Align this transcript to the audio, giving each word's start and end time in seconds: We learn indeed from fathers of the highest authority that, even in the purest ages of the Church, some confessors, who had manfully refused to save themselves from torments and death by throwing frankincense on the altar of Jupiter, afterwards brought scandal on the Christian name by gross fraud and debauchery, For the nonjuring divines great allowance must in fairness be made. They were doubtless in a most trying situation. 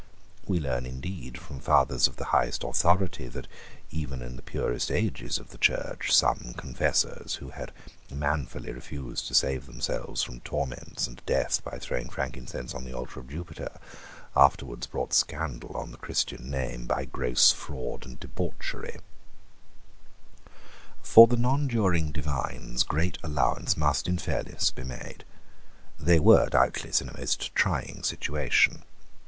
We 0.47 0.59
learn 0.59 0.87
indeed 0.87 1.37
from 1.39 1.59
fathers 1.59 2.07
of 2.07 2.15
the 2.15 2.25
highest 2.33 2.63
authority 2.63 3.27
that, 3.27 3.45
even 3.91 4.23
in 4.23 4.35
the 4.35 4.41
purest 4.41 4.89
ages 4.89 5.37
of 5.37 5.49
the 5.51 5.59
Church, 5.59 6.11
some 6.11 6.55
confessors, 6.57 7.35
who 7.35 7.49
had 7.51 7.71
manfully 8.09 8.71
refused 8.71 9.27
to 9.27 9.35
save 9.35 9.67
themselves 9.67 10.23
from 10.23 10.39
torments 10.39 11.05
and 11.05 11.21
death 11.27 11.63
by 11.63 11.77
throwing 11.77 12.09
frankincense 12.09 12.73
on 12.73 12.83
the 12.83 12.93
altar 12.95 13.19
of 13.19 13.29
Jupiter, 13.29 13.79
afterwards 14.35 14.87
brought 14.87 15.13
scandal 15.13 15.77
on 15.77 15.91
the 15.91 15.97
Christian 15.99 16.49
name 16.49 16.87
by 16.87 17.05
gross 17.05 17.51
fraud 17.51 18.03
and 18.03 18.19
debauchery, 18.19 18.97
For 21.03 21.27
the 21.27 21.37
nonjuring 21.37 22.11
divines 22.11 22.81
great 22.81 23.19
allowance 23.21 23.77
must 23.77 24.07
in 24.07 24.17
fairness 24.17 24.71
be 24.71 24.83
made. 24.83 25.25
They 25.99 26.19
were 26.19 26.49
doubtless 26.49 27.01
in 27.03 27.09
a 27.09 27.17
most 27.19 27.53
trying 27.53 28.01
situation. 28.01 28.81